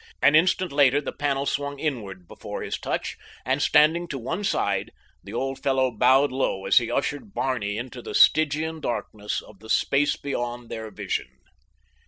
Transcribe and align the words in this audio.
An 0.19 0.33
instant 0.33 0.71
later 0.71 0.99
the 0.99 1.11
panel 1.11 1.45
swung 1.45 1.77
inward 1.77 2.27
before 2.27 2.63
his 2.63 2.79
touch, 2.79 3.17
and 3.45 3.61
standing 3.61 4.07
to 4.07 4.17
one 4.17 4.43
side, 4.43 4.89
the 5.23 5.35
old 5.35 5.61
fellow 5.61 5.91
bowed 5.91 6.31
low 6.31 6.65
as 6.65 6.79
he 6.79 6.89
ushered 6.89 7.35
Barney 7.35 7.77
into 7.77 8.01
the 8.01 8.15
Stygian 8.15 8.79
darkness 8.79 9.41
of 9.41 9.59
the 9.59 9.69
space 9.69 10.15
beyond 10.15 10.69
their 10.69 10.89
vision. 10.89 11.27